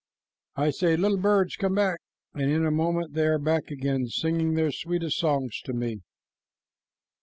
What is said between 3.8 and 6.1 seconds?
and singing their sweetest songs to me."